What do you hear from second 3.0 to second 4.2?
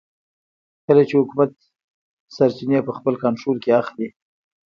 کنټرول کې اخلي.